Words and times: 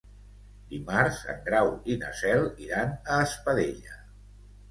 Dimarts 0.69 1.19
en 1.33 1.43
Grau 1.49 1.67
i 1.95 1.97
na 2.03 2.09
Cel 2.21 2.47
iran 2.69 2.97
a 3.17 3.17
Espadella. 3.29 3.97